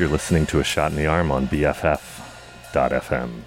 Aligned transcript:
You're 0.00 0.08
listening 0.08 0.46
to 0.46 0.60
A 0.60 0.64
Shot 0.64 0.92
in 0.92 0.96
the 0.96 1.06
Arm 1.06 1.30
on 1.30 1.46
BFF.FM. 1.48 3.42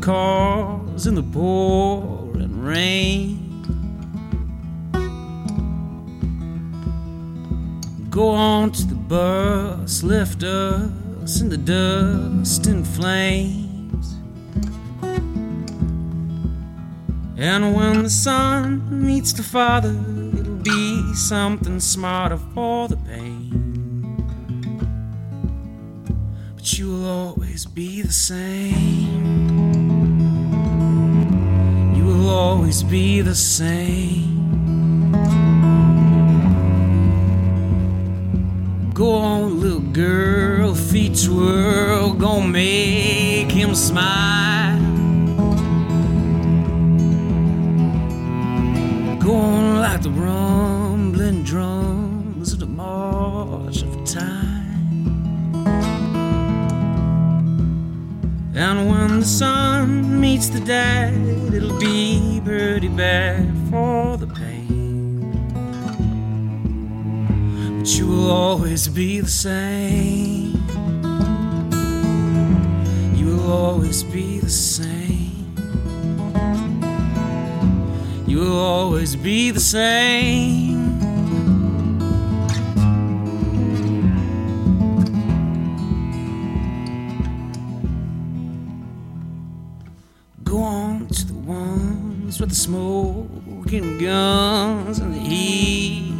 cars 0.00 1.06
and 1.06 1.16
the 1.16 1.22
pouring 1.22 2.60
rain. 2.60 3.36
Go 8.10 8.30
on 8.30 8.72
to 8.72 8.86
the 8.86 8.94
bus, 8.94 10.02
lift 10.02 10.42
us 10.42 11.40
in 11.40 11.48
the 11.48 11.56
dust 11.56 12.66
and 12.66 12.86
flames. 12.86 14.16
And 17.38 17.74
when 17.74 18.02
the 18.02 18.10
son 18.10 19.06
meets 19.06 19.32
the 19.32 19.42
father, 19.42 19.94
it'll 20.38 20.54
be 20.56 21.14
something 21.14 21.78
smarter 21.78 22.38
for 22.54 22.88
the 22.88 22.96
pain. 22.96 23.39
You 26.72 26.90
will 26.90 27.08
always 27.08 27.66
be 27.66 28.00
the 28.00 28.12
same 28.12 29.48
You 31.94 32.04
will 32.04 32.28
always 32.28 32.82
be 32.82 33.20
the 33.22 33.34
same. 33.34 34.40
Go 38.94 39.12
on, 39.14 39.60
little 39.60 39.80
girl, 39.80 40.74
feet 40.74 41.18
twirl, 41.24 42.14
gonna 42.14 42.48
make 42.48 43.50
him 43.50 43.74
smile. 43.74 44.78
Go 49.18 49.34
on 49.34 49.80
like 49.80 50.02
the 50.02 50.10
rumbling 50.10 51.42
drums 51.42 51.99
And 58.60 58.90
when 58.90 59.20
the 59.20 59.26
sun 59.26 60.20
meets 60.20 60.50
the 60.50 60.60
dad, 60.60 61.14
it'll 61.54 61.78
be 61.78 62.42
pretty 62.44 62.88
bad 62.88 63.48
for 63.70 64.18
the 64.18 64.26
pain. 64.26 65.32
But 67.78 67.88
you 67.96 68.06
will 68.06 68.30
always 68.30 68.86
be 68.86 69.20
the 69.20 69.30
same. 69.30 70.62
You 73.16 73.26
will 73.28 73.50
always 73.50 74.02
be 74.02 74.40
the 74.40 74.50
same. 74.50 75.54
You 78.26 78.40
will 78.40 78.58
always 78.58 79.16
be 79.16 79.52
the 79.52 79.60
same. 79.60 80.69
Smoking 93.70 93.98
guns 93.98 94.98
and 94.98 95.14
the 95.14 95.18
heat. 95.18 96.12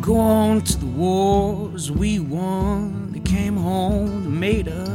Go 0.00 0.16
on 0.16 0.62
to 0.62 0.78
the 0.78 0.86
wars 0.86 1.90
we 1.90 2.18
won. 2.18 3.12
They 3.12 3.20
came 3.20 3.56
home 3.56 4.08
and 4.08 4.40
made 4.40 4.68
us. 4.68 4.88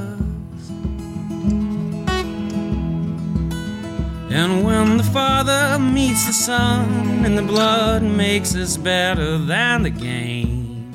And 4.32 4.64
when 4.64 4.98
the 4.98 5.04
Father 5.04 5.78
meets 5.78 6.26
the 6.26 6.34
Son, 6.34 7.24
and 7.24 7.38
the 7.38 7.44
blood 7.44 8.02
makes 8.02 8.56
us 8.56 8.78
better 8.78 9.38
than 9.38 9.84
the 9.84 9.92
game. 9.92 10.92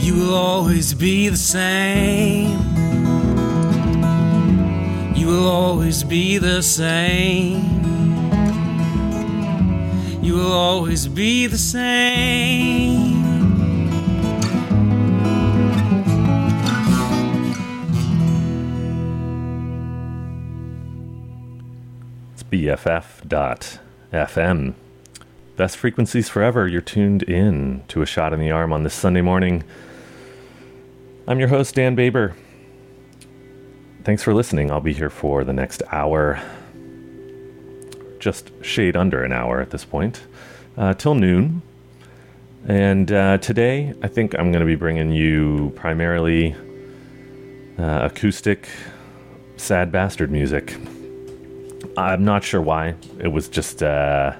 You 0.00 0.14
will 0.14 0.34
always 0.34 0.94
be 0.94 1.28
the 1.28 1.36
same. 1.36 2.75
You 5.26 5.32
will 5.32 5.48
always 5.48 6.04
be 6.04 6.38
the 6.38 6.62
same. 6.62 7.64
You 10.22 10.34
will 10.34 10.52
always 10.52 11.08
be 11.08 11.48
the 11.48 11.58
same. 11.58 13.24
It's 22.34 22.44
BFF.FM. 22.44 24.74
Best 25.56 25.76
frequencies 25.76 26.28
forever. 26.28 26.68
You're 26.68 26.80
tuned 26.80 27.24
in 27.24 27.82
to 27.88 28.00
a 28.00 28.06
shot 28.06 28.32
in 28.32 28.38
the 28.38 28.52
arm 28.52 28.72
on 28.72 28.84
this 28.84 28.94
Sunday 28.94 29.22
morning. 29.22 29.64
I'm 31.26 31.40
your 31.40 31.48
host, 31.48 31.74
Dan 31.74 31.96
Baber. 31.96 32.36
Thanks 34.06 34.22
for 34.22 34.32
listening. 34.32 34.70
I'll 34.70 34.80
be 34.80 34.92
here 34.92 35.10
for 35.10 35.42
the 35.42 35.52
next 35.52 35.82
hour, 35.90 36.40
just 38.20 38.52
shade 38.62 38.96
under 38.96 39.24
an 39.24 39.32
hour 39.32 39.60
at 39.60 39.70
this 39.70 39.84
point, 39.84 40.22
uh, 40.76 40.94
till 40.94 41.16
noon. 41.16 41.60
And 42.68 43.10
uh, 43.10 43.38
today, 43.38 43.94
I 44.02 44.06
think 44.06 44.38
I'm 44.38 44.52
going 44.52 44.60
to 44.60 44.66
be 44.66 44.76
bringing 44.76 45.10
you 45.10 45.72
primarily 45.74 46.54
uh, 47.80 48.08
acoustic, 48.08 48.68
sad 49.56 49.90
bastard 49.90 50.30
music. 50.30 50.76
I'm 51.96 52.24
not 52.24 52.44
sure 52.44 52.62
why. 52.62 52.94
It 53.18 53.32
was 53.32 53.48
just 53.48 53.82
uh, 53.82 54.36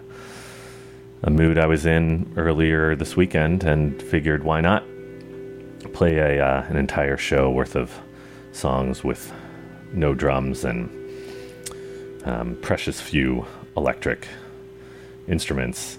a 1.25 1.31
mood 1.31 1.59
I 1.59 1.67
was 1.67 1.87
in 1.87 2.33
earlier 2.37 2.95
this 2.95 3.17
weekend 3.17 3.65
and 3.65 4.01
figured 4.01 4.45
why 4.45 4.61
not 4.61 4.85
play 5.93 6.19
a, 6.19 6.47
uh, 6.47 6.67
an 6.69 6.77
entire 6.77 7.17
show 7.17 7.51
worth 7.51 7.75
of 7.75 7.91
songs 8.53 9.03
with 9.03 9.33
no 9.93 10.15
drums 10.15 10.65
and 10.65 10.91
um, 12.25 12.57
precious 12.63 13.01
few 13.01 13.47
electric 13.77 14.27
instruments. 15.29 15.99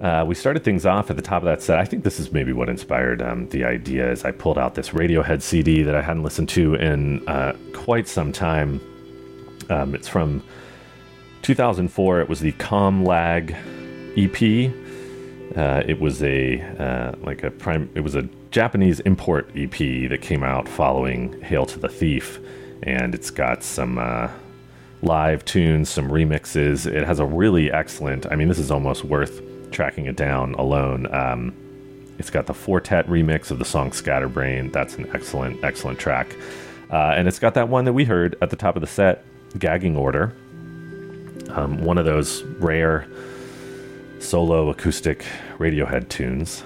Uh, 0.00 0.24
we 0.26 0.34
started 0.34 0.62
things 0.62 0.84
off 0.84 1.08
at 1.08 1.16
the 1.16 1.22
top 1.22 1.42
of 1.42 1.46
that 1.46 1.62
set. 1.62 1.78
I 1.78 1.84
think 1.84 2.04
this 2.04 2.20
is 2.20 2.30
maybe 2.30 2.52
what 2.52 2.68
inspired 2.68 3.22
um, 3.22 3.48
the 3.48 3.64
idea. 3.64 4.10
Is 4.10 4.24
I 4.24 4.32
pulled 4.32 4.58
out 4.58 4.74
this 4.74 4.90
Radiohead 4.90 5.40
CD 5.40 5.82
that 5.82 5.94
I 5.94 6.02
hadn't 6.02 6.22
listened 6.22 6.48
to 6.50 6.74
in 6.74 7.26
uh, 7.26 7.56
quite 7.72 8.06
some 8.06 8.32
time. 8.32 8.80
Um, 9.70 9.94
it's 9.94 10.08
from 10.08 10.42
2004. 11.42 12.20
It 12.20 12.28
was 12.28 12.40
the 12.40 12.52
Com 12.52 13.04
Lag 13.04 13.56
EP. 14.16 14.72
Uh, 15.56 15.82
it 15.86 16.00
was 16.00 16.22
a 16.22 16.60
uh, 16.78 17.12
like 17.22 17.42
a 17.42 17.50
prime. 17.50 17.88
It 17.94 18.00
was 18.00 18.14
a 18.14 18.28
Japanese 18.50 19.00
import 19.00 19.50
EP 19.56 19.78
that 20.10 20.18
came 20.20 20.42
out 20.42 20.68
following 20.68 21.40
Hail 21.42 21.64
to 21.66 21.78
the 21.78 21.88
Thief, 21.88 22.40
and 22.84 23.14
it's 23.14 23.30
got 23.30 23.62
some 23.62 23.98
uh, 23.98 24.28
live 25.02 25.44
tunes, 25.44 25.88
some 25.88 26.08
remixes. 26.08 26.86
It 26.86 27.04
has 27.04 27.18
a 27.18 27.26
really 27.26 27.72
excellent. 27.72 28.26
I 28.30 28.36
mean, 28.36 28.48
this 28.48 28.58
is 28.58 28.70
almost 28.70 29.04
worth 29.04 29.40
tracking 29.70 30.06
it 30.06 30.16
down 30.16 30.54
alone. 30.54 31.12
Um, 31.12 31.54
it's 32.18 32.30
got 32.30 32.46
the 32.46 32.54
Four 32.54 32.80
Tet 32.80 33.06
remix 33.06 33.50
of 33.50 33.58
the 33.58 33.64
song 33.64 33.90
Scatterbrain. 33.92 34.70
That's 34.70 34.96
an 34.96 35.08
excellent, 35.14 35.64
excellent 35.64 35.98
track. 35.98 36.36
Uh, 36.90 37.14
and 37.16 37.26
it's 37.26 37.38
got 37.38 37.54
that 37.54 37.68
one 37.68 37.86
that 37.86 37.94
we 37.94 38.04
heard 38.04 38.36
at 38.40 38.50
the 38.50 38.56
top 38.56 38.76
of 38.76 38.80
the 38.80 38.86
set, 38.86 39.24
Gagging 39.58 39.96
Order. 39.96 40.36
Um, 41.48 41.82
one 41.84 41.98
of 41.98 42.04
those 42.04 42.42
rare 42.42 43.08
solo 44.20 44.68
acoustic 44.68 45.24
Radiohead 45.58 46.08
tunes. 46.08 46.62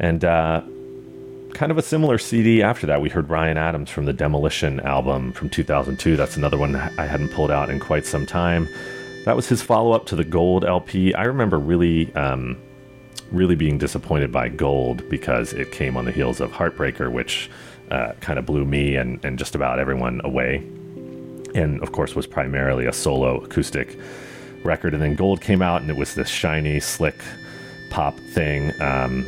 And 0.00 0.24
uh, 0.24 0.62
kind 1.54 1.72
of 1.72 1.78
a 1.78 1.82
similar 1.82 2.18
CD 2.18 2.62
after 2.62 2.86
that, 2.86 3.00
we 3.00 3.08
heard 3.08 3.30
Ryan 3.30 3.56
Adams 3.56 3.88
from 3.88 4.04
the 4.04 4.12
Demolition 4.12 4.80
album 4.80 5.32
from 5.32 5.48
2002. 5.48 6.16
That's 6.16 6.36
another 6.36 6.58
one 6.58 6.76
I 6.76 7.06
hadn't 7.06 7.30
pulled 7.30 7.50
out 7.50 7.70
in 7.70 7.80
quite 7.80 8.04
some 8.04 8.26
time. 8.26 8.68
That 9.24 9.36
was 9.36 9.48
his 9.48 9.62
follow 9.62 9.92
up 9.92 10.04
to 10.06 10.16
the 10.16 10.24
Gold 10.24 10.64
LP. 10.64 11.14
I 11.14 11.24
remember 11.24 11.58
really, 11.58 12.14
um, 12.14 12.60
really 13.30 13.54
being 13.54 13.78
disappointed 13.78 14.30
by 14.30 14.48
Gold 14.48 15.08
because 15.08 15.52
it 15.54 15.72
came 15.72 15.96
on 15.96 16.04
the 16.04 16.12
heels 16.12 16.40
of 16.40 16.52
Heartbreaker, 16.52 17.10
which 17.10 17.48
uh, 17.90 18.12
kind 18.20 18.38
of 18.38 18.44
blew 18.44 18.64
me 18.64 18.96
and, 18.96 19.24
and 19.24 19.38
just 19.38 19.54
about 19.54 19.78
everyone 19.78 20.20
away. 20.24 20.56
And 21.54 21.80
of 21.82 21.92
course, 21.92 22.14
was 22.14 22.26
primarily 22.26 22.86
a 22.86 22.92
solo 22.92 23.42
acoustic 23.42 23.98
record. 24.64 24.92
And 24.92 25.02
then 25.02 25.14
Gold 25.14 25.40
came 25.40 25.62
out 25.62 25.80
and 25.80 25.90
it 25.90 25.96
was 25.96 26.14
this 26.14 26.28
shiny, 26.28 26.80
slick 26.80 27.22
pop 27.90 28.18
thing. 28.18 28.78
Um, 28.82 29.24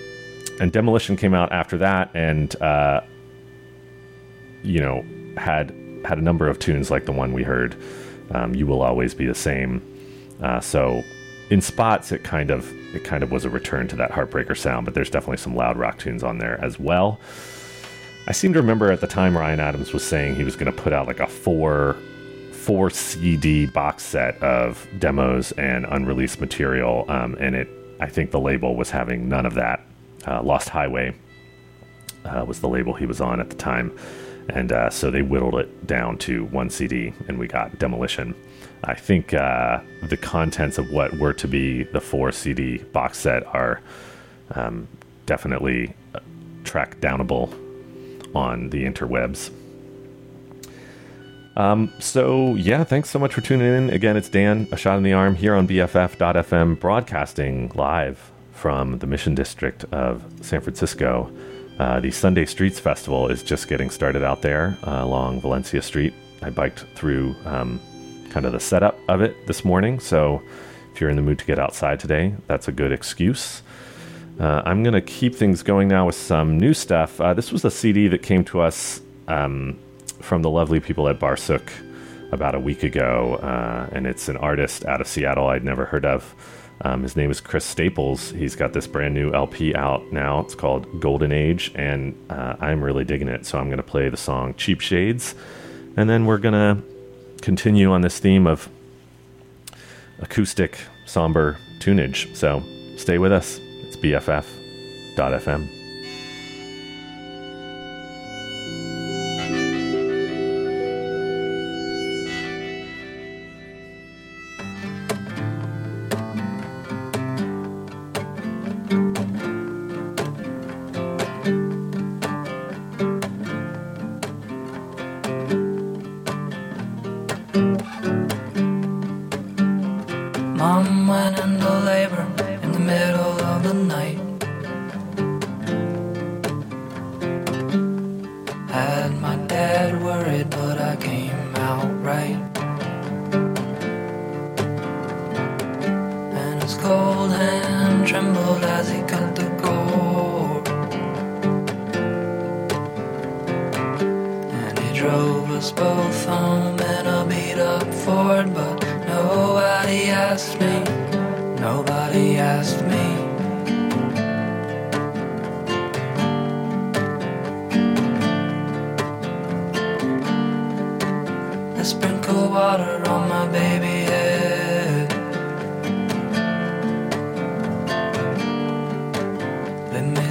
and 0.60 0.72
Demolition 0.72 1.16
came 1.16 1.34
out 1.34 1.52
after 1.52 1.78
that, 1.78 2.10
and 2.14 2.54
uh, 2.62 3.00
you 4.62 4.80
know 4.80 5.04
had 5.36 5.74
had 6.04 6.18
a 6.18 6.22
number 6.22 6.48
of 6.48 6.58
tunes 6.58 6.90
like 6.90 7.04
the 7.04 7.12
one 7.12 7.32
we 7.32 7.42
heard. 7.42 7.76
Um, 8.32 8.54
you 8.54 8.66
will 8.66 8.82
always 8.82 9.14
be 9.14 9.26
the 9.26 9.34
same. 9.34 9.82
Uh, 10.42 10.60
so 10.60 11.02
in 11.50 11.60
spots, 11.60 12.12
it 12.12 12.24
kind 12.24 12.50
of 12.50 12.72
it 12.94 13.04
kind 13.04 13.22
of 13.22 13.30
was 13.30 13.44
a 13.44 13.50
return 13.50 13.88
to 13.88 13.96
that 13.96 14.10
heartbreaker 14.10 14.56
sound, 14.56 14.84
but 14.84 14.94
there's 14.94 15.10
definitely 15.10 15.36
some 15.36 15.54
loud 15.54 15.76
rock 15.76 15.98
tunes 15.98 16.22
on 16.22 16.38
there 16.38 16.62
as 16.64 16.78
well. 16.78 17.20
I 18.28 18.32
seem 18.32 18.52
to 18.54 18.60
remember 18.60 18.90
at 18.90 19.00
the 19.00 19.06
time 19.06 19.36
Ryan 19.36 19.60
Adams 19.60 19.92
was 19.92 20.04
saying 20.04 20.34
he 20.34 20.42
was 20.42 20.56
going 20.56 20.72
to 20.72 20.82
put 20.82 20.92
out 20.92 21.06
like 21.06 21.20
a 21.20 21.26
four 21.26 21.96
four 22.52 22.90
CD 22.90 23.66
box 23.66 24.02
set 24.02 24.42
of 24.42 24.88
demos 24.98 25.52
and 25.52 25.86
unreleased 25.88 26.40
material, 26.40 27.04
um, 27.08 27.36
and 27.38 27.54
it 27.54 27.68
I 28.00 28.08
think 28.08 28.30
the 28.30 28.40
label 28.40 28.76
was 28.76 28.90
having 28.90 29.28
none 29.28 29.46
of 29.46 29.54
that. 29.54 29.85
Uh, 30.26 30.42
Lost 30.42 30.68
Highway 30.68 31.14
uh, 32.24 32.44
was 32.44 32.60
the 32.60 32.68
label 32.68 32.94
he 32.94 33.06
was 33.06 33.20
on 33.20 33.40
at 33.40 33.50
the 33.50 33.56
time. 33.56 33.96
And 34.48 34.72
uh, 34.72 34.90
so 34.90 35.10
they 35.10 35.22
whittled 35.22 35.56
it 35.56 35.86
down 35.86 36.18
to 36.18 36.44
one 36.46 36.70
CD, 36.70 37.12
and 37.28 37.38
we 37.38 37.48
got 37.48 37.78
Demolition. 37.78 38.34
I 38.84 38.94
think 38.94 39.34
uh, 39.34 39.80
the 40.08 40.16
contents 40.16 40.78
of 40.78 40.90
what 40.90 41.12
were 41.14 41.32
to 41.34 41.48
be 41.48 41.82
the 41.82 42.00
four 42.00 42.30
CD 42.30 42.78
box 42.78 43.18
set 43.18 43.44
are 43.46 43.80
um, 44.54 44.86
definitely 45.26 45.94
uh, 46.14 46.20
track 46.62 47.00
downable 47.00 47.52
on 48.36 48.70
the 48.70 48.84
interwebs. 48.84 49.50
Um, 51.56 51.92
so, 51.98 52.54
yeah, 52.54 52.84
thanks 52.84 53.08
so 53.08 53.18
much 53.18 53.32
for 53.32 53.40
tuning 53.40 53.66
in. 53.66 53.90
Again, 53.90 54.16
it's 54.16 54.28
Dan, 54.28 54.68
a 54.70 54.76
shot 54.76 54.98
in 54.98 55.02
the 55.02 55.14
arm 55.14 55.34
here 55.34 55.54
on 55.54 55.66
BFF.FM, 55.66 56.78
broadcasting 56.78 57.72
live 57.74 58.30
from 58.66 58.98
the 58.98 59.06
Mission 59.06 59.32
District 59.32 59.84
of 59.92 60.24
San 60.40 60.60
Francisco. 60.60 61.30
Uh, 61.78 62.00
the 62.00 62.10
Sunday 62.10 62.44
Streets 62.44 62.80
Festival 62.80 63.28
is 63.28 63.44
just 63.44 63.68
getting 63.68 63.90
started 63.90 64.24
out 64.24 64.42
there 64.42 64.76
uh, 64.82 65.04
along 65.04 65.40
Valencia 65.40 65.80
Street. 65.80 66.12
I 66.42 66.50
biked 66.50 66.80
through 66.96 67.36
um, 67.44 67.80
kind 68.30 68.44
of 68.44 68.50
the 68.50 68.58
setup 68.58 68.98
of 69.08 69.20
it 69.20 69.46
this 69.46 69.64
morning, 69.64 70.00
so 70.00 70.42
if 70.92 71.00
you're 71.00 71.08
in 71.10 71.14
the 71.14 71.22
mood 71.22 71.38
to 71.38 71.44
get 71.44 71.60
outside 71.60 72.00
today, 72.00 72.34
that's 72.48 72.66
a 72.66 72.72
good 72.72 72.90
excuse. 72.90 73.62
Uh, 74.40 74.62
I'm 74.64 74.82
going 74.82 74.94
to 74.94 75.00
keep 75.00 75.36
things 75.36 75.62
going 75.62 75.86
now 75.86 76.06
with 76.06 76.16
some 76.16 76.58
new 76.58 76.74
stuff. 76.74 77.20
Uh, 77.20 77.34
this 77.34 77.52
was 77.52 77.64
a 77.64 77.70
CD 77.70 78.08
that 78.08 78.24
came 78.24 78.44
to 78.46 78.62
us 78.62 79.00
um, 79.28 79.78
from 80.20 80.42
the 80.42 80.50
lovely 80.50 80.80
people 80.80 81.06
at 81.06 81.20
Barsuk 81.20 81.70
about 82.32 82.56
a 82.56 82.60
week 82.60 82.82
ago, 82.82 83.36
uh, 83.36 83.88
and 83.92 84.08
it's 84.08 84.28
an 84.28 84.36
artist 84.38 84.84
out 84.86 85.00
of 85.00 85.06
Seattle 85.06 85.46
I'd 85.46 85.62
never 85.62 85.84
heard 85.84 86.04
of. 86.04 86.34
Um, 86.82 87.02
his 87.02 87.16
name 87.16 87.30
is 87.30 87.40
Chris 87.40 87.64
Staples. 87.64 88.30
He's 88.30 88.54
got 88.54 88.72
this 88.72 88.86
brand 88.86 89.14
new 89.14 89.32
LP 89.32 89.74
out 89.74 90.12
now. 90.12 90.40
It's 90.40 90.54
called 90.54 91.00
Golden 91.00 91.32
Age, 91.32 91.72
and 91.74 92.14
uh, 92.28 92.56
I'm 92.60 92.82
really 92.82 93.04
digging 93.04 93.28
it. 93.28 93.46
So 93.46 93.58
I'm 93.58 93.66
going 93.66 93.78
to 93.78 93.82
play 93.82 94.08
the 94.08 94.16
song 94.16 94.54
Cheap 94.54 94.80
Shades, 94.80 95.34
and 95.96 96.08
then 96.08 96.26
we're 96.26 96.38
going 96.38 96.54
to 96.54 96.82
continue 97.40 97.90
on 97.92 98.02
this 98.02 98.18
theme 98.18 98.46
of 98.46 98.68
acoustic, 100.18 100.78
somber 101.06 101.58
tunage. 101.78 102.34
So 102.36 102.62
stay 102.96 103.18
with 103.18 103.32
us. 103.32 103.58
It's 103.82 103.96
BFF.fm. 103.96 105.75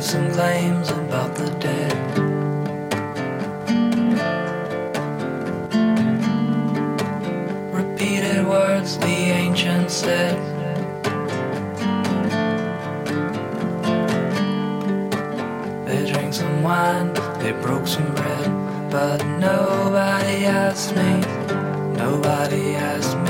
some 0.05 0.31
claims 0.33 0.91
about 0.91 1.33
the 1.33 1.49
dead. 1.59 1.95
Repeated 7.73 8.45
words 8.45 8.99
the 8.99 9.15
ancients 9.41 9.95
said. 9.95 10.37
They 15.87 16.11
drank 16.11 16.35
some 16.35 16.61
wine, 16.61 17.11
they 17.39 17.53
broke 17.53 17.87
some 17.87 18.13
bread, 18.13 18.91
but 18.91 19.25
nobody 19.39 20.45
asked 20.45 20.95
me. 20.95 21.19
Nobody 21.97 22.75
asked 22.75 23.17
me. 23.17 23.24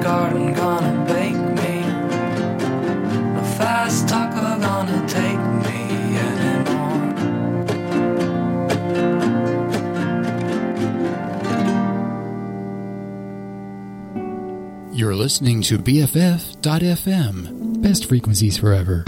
garden 0.00 0.54
gonna 0.54 1.04
bake 1.06 1.34
me. 1.34 1.80
No 3.34 3.42
fast 3.58 4.08
talker 4.08 4.56
gonna 4.60 5.04
take 5.08 5.38
me 5.66 6.18
anymore. 6.18 7.12
You're 14.92 15.16
listening 15.16 15.62
to 15.62 15.78
BFF.FM. 15.78 17.82
Best 17.82 18.06
frequencies 18.06 18.56
forever. 18.56 19.04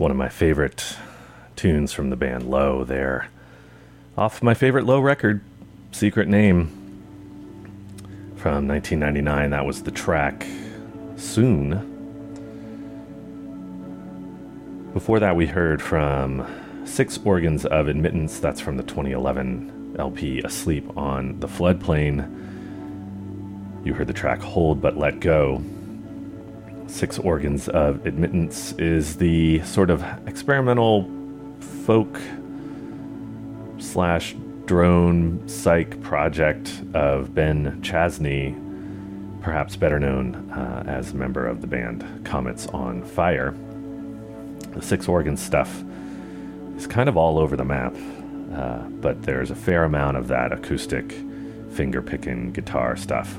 One 0.00 0.10
of 0.10 0.16
my 0.16 0.30
favorite 0.30 0.96
tunes 1.56 1.92
from 1.92 2.08
the 2.08 2.16
band 2.16 2.48
Low 2.48 2.84
there. 2.84 3.28
Off 4.16 4.42
my 4.42 4.54
favorite 4.54 4.86
Low 4.86 4.98
record, 4.98 5.42
Secret 5.92 6.26
Name, 6.26 6.68
from 8.34 8.66
1999. 8.66 9.50
That 9.50 9.66
was 9.66 9.82
the 9.82 9.90
track 9.90 10.46
Soon. 11.16 11.86
Before 14.94 15.20
that, 15.20 15.36
we 15.36 15.44
heard 15.44 15.82
from 15.82 16.46
Six 16.86 17.18
Organs 17.22 17.66
of 17.66 17.86
Admittance. 17.86 18.40
That's 18.40 18.58
from 18.58 18.78
the 18.78 18.82
2011 18.82 19.96
LP 19.98 20.40
Asleep 20.40 20.96
on 20.96 21.38
the 21.40 21.46
Floodplain. 21.46 22.24
You 23.84 23.92
heard 23.92 24.06
the 24.06 24.14
track 24.14 24.40
Hold 24.40 24.80
But 24.80 24.96
Let 24.96 25.20
Go. 25.20 25.62
Six 26.90 27.18
Organs 27.18 27.68
of 27.68 28.04
Admittance 28.04 28.72
is 28.72 29.16
the 29.16 29.60
sort 29.60 29.90
of 29.90 30.04
experimental 30.26 31.08
folk 31.86 32.20
slash 33.78 34.34
drone 34.66 35.48
psych 35.48 36.00
project 36.02 36.82
of 36.92 37.34
Ben 37.34 37.80
Chasny, 37.80 38.54
perhaps 39.40 39.76
better 39.76 39.98
known 39.98 40.34
uh, 40.50 40.84
as 40.86 41.12
a 41.12 41.16
member 41.16 41.46
of 41.46 41.60
the 41.60 41.66
band 41.66 42.04
Comets 42.24 42.66
on 42.66 43.02
Fire. 43.04 43.54
The 44.72 44.82
Six 44.82 45.08
Organs 45.08 45.40
stuff 45.40 45.82
is 46.76 46.86
kind 46.86 47.08
of 47.08 47.16
all 47.16 47.38
over 47.38 47.56
the 47.56 47.64
map, 47.64 47.96
uh, 48.52 48.82
but 49.00 49.22
there's 49.22 49.50
a 49.50 49.56
fair 49.56 49.84
amount 49.84 50.16
of 50.16 50.28
that 50.28 50.52
acoustic, 50.52 51.14
finger 51.72 52.02
picking 52.02 52.52
guitar 52.52 52.96
stuff, 52.96 53.36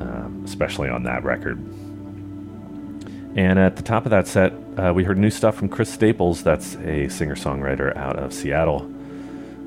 um, 0.00 0.42
especially 0.44 0.88
on 0.88 1.04
that 1.04 1.24
record. 1.24 1.58
And 3.36 3.58
at 3.58 3.76
the 3.76 3.82
top 3.82 4.06
of 4.06 4.10
that 4.10 4.26
set, 4.26 4.54
uh, 4.78 4.92
we 4.94 5.04
heard 5.04 5.18
new 5.18 5.28
stuff 5.28 5.56
from 5.56 5.68
Chris 5.68 5.92
Staples. 5.92 6.42
That's 6.42 6.76
a 6.76 7.06
singer 7.08 7.36
songwriter 7.36 7.94
out 7.94 8.18
of 8.18 8.32
Seattle 8.32 8.90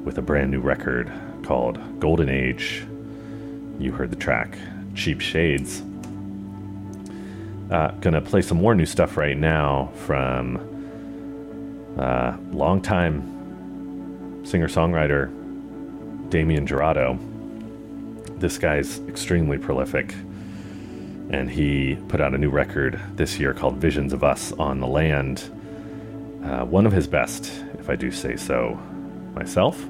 with 0.04 0.18
a 0.18 0.24
brand 0.24 0.50
new 0.50 0.60
record 0.60 1.12
called 1.44 2.00
Golden 2.00 2.30
Age. 2.30 2.84
You 3.78 3.92
heard 3.92 4.10
the 4.10 4.16
track 4.16 4.58
Cheap 4.96 5.22
Shades. 5.22 5.84
Uh, 7.70 7.92
gonna 8.02 8.22
play 8.22 8.42
some 8.42 8.58
more 8.58 8.74
new 8.74 8.88
stuff 8.88 9.16
right 9.16 9.38
now 9.38 9.92
from 9.94 10.58
uh, 12.00 12.36
longtime 12.52 13.22
singer 14.46 14.68
songwriter 14.68 15.30
Damien 16.32 16.66
Jurado. 16.66 17.20
This 18.40 18.58
guy's 18.58 19.00
extremely 19.02 19.60
prolific 19.60 20.16
and 21.30 21.50
he 21.50 21.96
put 22.08 22.20
out 22.20 22.34
a 22.34 22.38
new 22.38 22.50
record 22.50 23.00
this 23.16 23.40
year 23.40 23.54
called 23.54 23.78
Visions 23.78 24.14
of 24.14 24.24
Us 24.24 24.52
on 24.54 24.80
the 24.80 24.88
Land. 24.88 25.50
Uh, 26.44 26.66
one 26.66 26.86
of 26.86 26.92
his 26.92 27.08
best, 27.08 27.52
if 27.78 27.90
I 27.90 27.96
do 27.96 28.12
say 28.12 28.36
so 28.36 28.80
myself. 29.36 29.88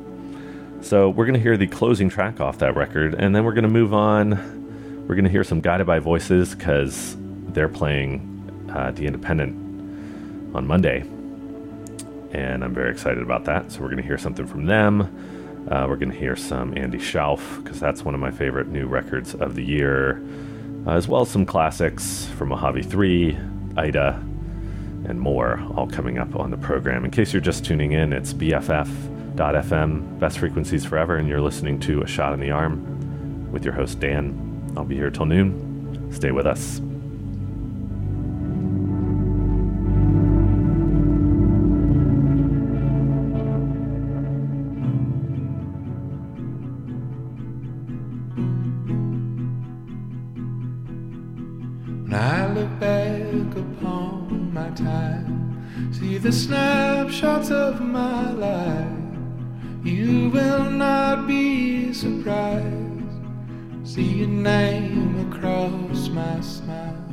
So 0.82 1.10
we're 1.10 1.26
going 1.26 1.36
to 1.36 1.40
hear 1.40 1.58
the 1.58 1.68
closing 1.68 2.10
track 2.10 2.40
off 2.40 2.60
that 2.60 2.76
record, 2.76 3.14
and 3.14 3.36
then 3.36 3.46
we're 3.46 3.54
going 3.54 3.64
to 3.64 3.70
move 3.70 3.94
on. 3.94 4.32
We're 5.08 5.16
going 5.16 5.26
to 5.26 5.32
hear 5.32 5.44
some 5.44 5.62
Guided 5.62 5.88
by 5.88 6.00
Voices 6.00 6.56
because 6.56 7.16
they're 7.50 7.70
playing 7.70 8.70
uh, 8.74 8.92
The 8.92 9.06
Independent 9.06 10.56
on 10.56 10.68
Monday, 10.68 11.02
and 12.32 12.64
I'm 12.64 12.74
very 12.74 12.92
excited 12.92 13.24
about 13.24 13.46
that. 13.46 13.72
So 13.72 13.82
we're 13.82 13.88
going 13.88 13.98
to 13.98 14.04
hear 14.04 14.18
something 14.18 14.46
from 14.46 14.66
them. 14.66 15.68
Uh, 15.70 15.86
we're 15.88 15.98
going 15.98 16.12
to 16.12 16.18
hear 16.18 16.36
some 16.36 16.78
Andy 16.78 16.98
Shauf 16.98 17.64
because 17.64 17.80
that's 17.80 18.04
one 18.04 18.14
of 18.14 18.20
my 18.20 18.32
favorite 18.32 18.68
new 18.68 18.88
records 18.88 19.36
of 19.36 19.56
the 19.56 19.64
year 19.64 20.22
uh, 20.86 20.92
as 20.92 21.08
well 21.08 21.22
as 21.22 21.30
some 21.30 21.46
classics 21.46 22.26
from 22.38 22.50
Mojave 22.50 22.84
3, 22.84 23.38
Ida, 23.78 24.24
and 25.06 25.20
more, 25.20 25.62
all 25.76 25.88
coming 25.88 26.18
up 26.18 26.36
on 26.36 26.52
the 26.52 26.58
program. 26.58 27.06
In 27.06 27.12
case 27.12 27.34
you're 27.34 27.42
just 27.42 27.66
tuning 27.66 27.94
in, 27.94 28.14
it's 28.14 28.34
BFF.FM, 28.34 30.20
Best 30.20 30.40
Frequencies 30.40 30.86
Forever, 30.86 31.18
and 31.18 31.28
you're 31.28 31.42
listening 31.42 31.80
to 31.82 32.02
A 32.02 32.08
Shot 32.08 32.34
in 32.34 32.40
the 32.40 32.52
Arm 32.52 33.52
with 33.52 33.64
your 33.64 33.74
host, 33.74 34.00
Dan. 34.00 34.74
I'll 34.78 34.86
be 34.86 34.96
here 34.96 35.10
till 35.10 35.26
noon. 35.26 36.12
Stay 36.12 36.32
with 36.32 36.46
us. 36.46 36.82
See 64.00 64.20
your 64.20 64.30
name 64.30 65.30
across 65.30 66.08
my 66.08 66.40
smile, 66.40 67.04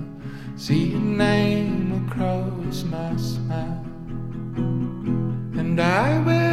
see 0.55 0.91
your 0.93 1.01
name 1.01 2.07
across 2.07 2.85
my 2.85 3.17
smile, 3.17 3.85
and 5.59 5.81
I 5.81 6.21
will 6.21 6.46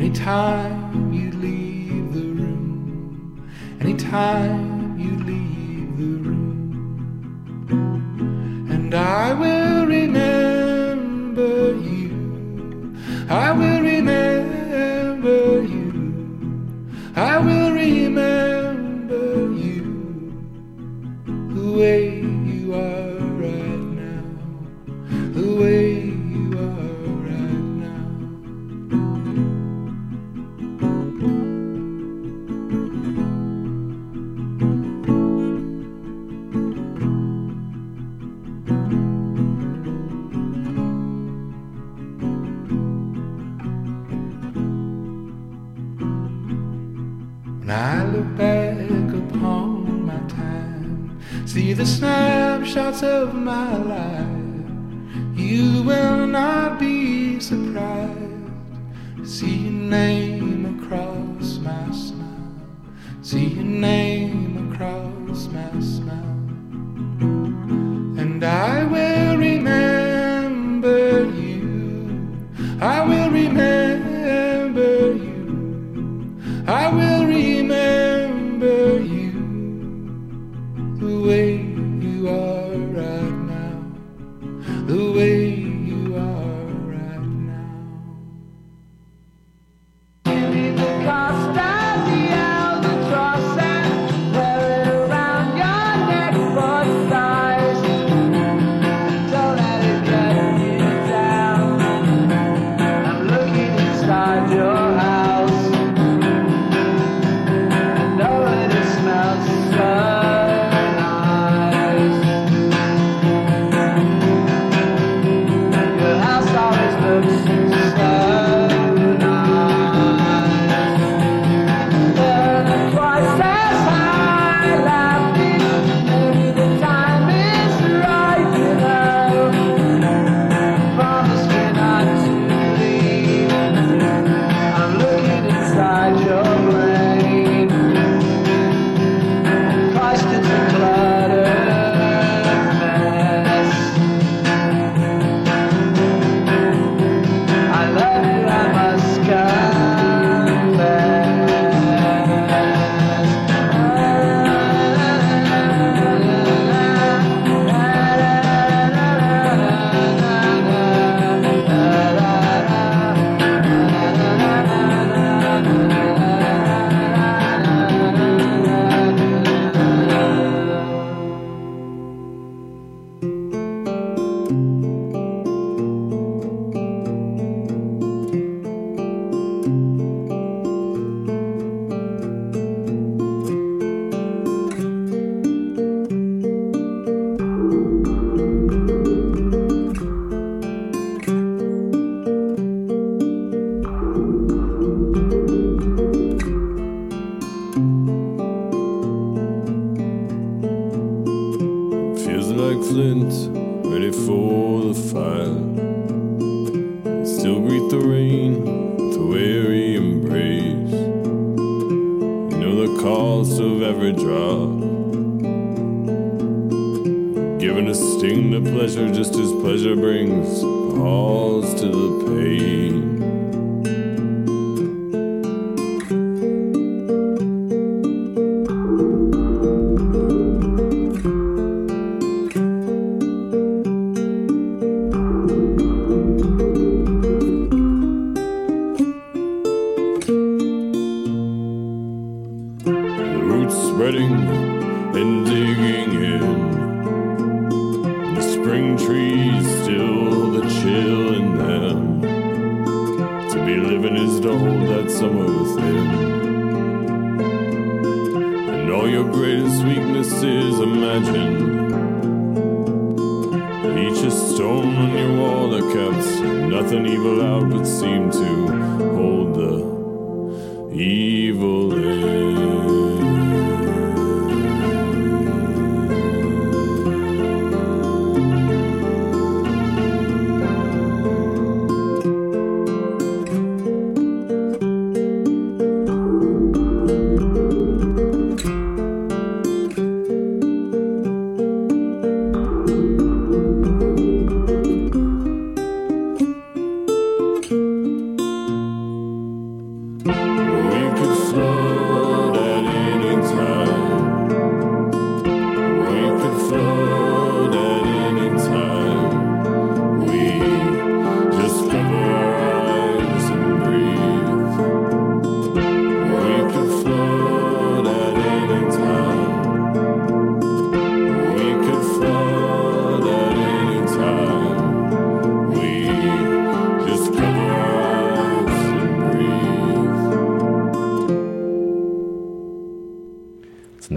Anytime 0.00 1.12
you 1.12 1.30
leave 1.32 2.14
the 2.14 2.22
room, 2.22 3.46
anytime 3.82 4.98
you 4.98 5.10
leave 5.30 5.98
the 5.98 6.14
room. 6.26 7.66
And 8.70 8.94
I 8.94 9.34
will 9.34 9.59
of 53.02 53.34
my 53.34 53.76
life, 53.76 54.39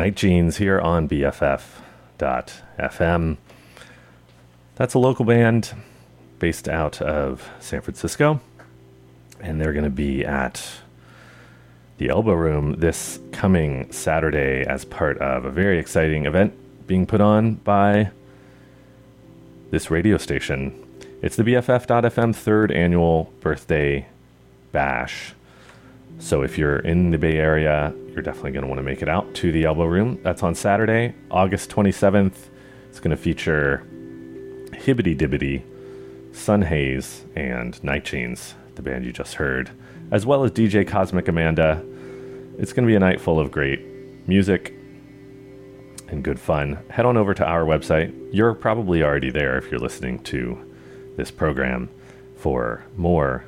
Night 0.04 0.16
Genes 0.16 0.58
here 0.58 0.82
on 0.82 1.08
BFF.fm. 1.08 1.78
That's 4.76 4.94
a 4.96 5.00
local 5.00 5.24
band 5.24 5.74
based 6.40 6.68
out 6.68 7.02
of 7.02 7.50
San 7.62 7.80
Francisco, 7.80 8.42
and 9.40 9.62
they're 9.62 9.72
going 9.72 9.86
to 9.86 9.90
be 9.90 10.26
at 10.26 10.82
the 12.00 12.10
Elbow 12.10 12.34
Room 12.34 12.74
this 12.82 13.18
coming 13.32 13.90
Saturday 13.94 14.66
as 14.68 14.84
part 14.84 15.20
of 15.20 15.46
a 15.46 15.52
very 15.52 15.80
exciting 15.80 16.26
event 16.26 16.54
being 16.86 17.06
put 17.06 17.22
on 17.22 17.54
by 17.54 18.12
this 19.72 19.90
radio 19.90 20.18
station. 20.18 20.86
It's 21.22 21.38
the 21.38 21.44
BFF.fm 21.44 22.36
third 22.36 22.74
annual 22.74 23.32
birthday 23.40 24.06
bash. 24.74 25.34
So 26.20 26.42
if 26.42 26.58
you're 26.58 26.80
in 26.80 27.12
the 27.12 27.18
Bay 27.18 27.38
Area, 27.38 27.94
you're 28.14 28.24
definitely 28.24 28.52
going 28.52 28.64
to 28.64 28.68
want 28.68 28.78
to 28.80 28.84
make 28.84 29.02
it 29.02 29.10
out 29.10 29.34
to 29.36 29.52
the 29.52 29.66
Elbow 29.66 29.86
Room. 29.86 30.20
That's 30.24 30.44
on 30.44 30.54
Saturday, 30.56 31.16
August 31.32 31.70
27th. 31.72 32.36
It's 32.90 33.00
going 33.00 33.16
to 33.16 33.18
feature 33.18 33.84
Hibbity 34.72 35.18
Dibbity, 35.18 35.64
Sun 36.36 36.62
Haze, 36.64 37.26
and 37.36 37.84
Night 37.84 38.06
Genes, 38.06 38.54
the 38.76 38.82
band 38.82 39.06
you 39.06 39.12
just 39.12 39.36
heard, 39.36 39.72
as 40.12 40.26
well 40.26 40.44
as 40.44 40.52
DJ 40.52 40.88
Cosmic 40.88 41.28
Amanda. 41.28 41.84
It's 42.60 42.72
going 42.72 42.86
to 42.86 42.92
be 42.92 42.96
a 42.96 43.00
night 43.00 43.20
full 43.20 43.40
of 43.40 43.52
great 43.52 43.82
music 44.28 44.76
and 46.08 46.24
good 46.24 46.40
fun. 46.40 46.78
Head 46.90 47.06
on 47.06 47.18
over 47.18 47.34
to 47.34 47.46
our 47.46 47.64
website. 47.64 48.14
You're 48.32 48.54
probably 48.54 49.02
already 49.02 49.32
there 49.32 49.58
if 49.58 49.72
you're 49.72 49.80
listening 49.80 50.20
to 50.26 50.58
this 51.18 51.32
program 51.32 51.90
for 52.36 52.84
more 52.96 53.44